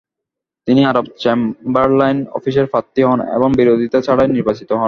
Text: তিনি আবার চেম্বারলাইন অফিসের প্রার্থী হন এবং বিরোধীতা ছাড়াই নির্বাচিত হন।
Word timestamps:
তিনি 0.67 0.81
আবার 0.85 1.05
চেম্বারলাইন 1.17 2.17
অফিসের 2.31 2.65
প্রার্থী 2.65 3.01
হন 3.03 3.19
এবং 3.35 3.49
বিরোধীতা 3.51 3.99
ছাড়াই 4.01 4.27
নির্বাচিত 4.27 4.69
হন। 4.71 4.79